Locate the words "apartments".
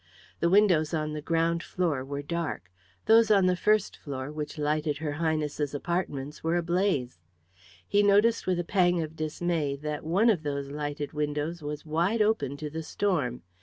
5.75-6.43